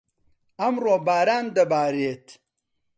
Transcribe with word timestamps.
ئەمڕۆ، 0.61 0.95
باران 1.07 1.45
دەبارێت. 1.55 2.27